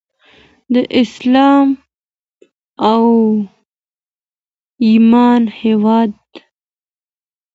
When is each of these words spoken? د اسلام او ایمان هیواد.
د 0.73 0.75
اسلام 1.01 1.67
او 2.89 3.03
ایمان 4.85 5.43
هیواد. 5.61 6.11